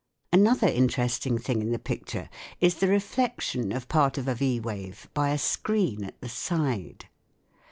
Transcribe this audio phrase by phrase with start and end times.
[0.33, 1.79] Another interesting 1 84 THE WORLD OF SOUND thing in the
[2.17, 6.27] picture is the reflection of part of a V wave by a screen at the
[6.27, 7.07] side.